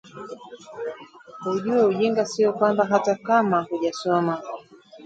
[1.45, 4.41] Ujue ujinga sio kwamba hata kama hujasoma